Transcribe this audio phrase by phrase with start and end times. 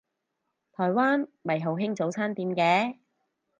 [0.71, 2.95] 台灣咪好興早餐店嘅